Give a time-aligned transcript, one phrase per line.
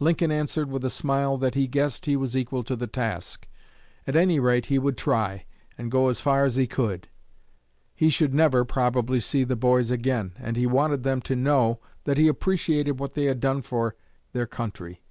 [0.00, 3.46] Lincoln answered, with a smile, that he guessed he was equal to the task;
[4.08, 5.44] at any rate he would try,
[5.78, 7.06] and go as far as he could;
[7.94, 12.18] he should never, probably, see the boys again, and he wanted them to know that
[12.18, 13.94] he appreciated what they had done for
[14.32, 15.04] their country.